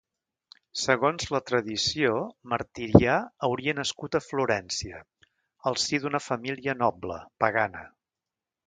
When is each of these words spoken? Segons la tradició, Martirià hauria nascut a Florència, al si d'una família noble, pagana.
Segons 0.83 1.27
la 1.35 1.41
tradició, 1.49 2.15
Martirià 2.55 3.19
hauria 3.49 3.77
nascut 3.81 4.19
a 4.21 4.25
Florència, 4.31 5.03
al 5.73 5.81
si 5.85 6.03
d'una 6.07 6.25
família 6.33 6.79
noble, 6.83 7.25
pagana. 7.47 7.89